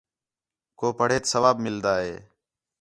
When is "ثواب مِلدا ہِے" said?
1.33-2.15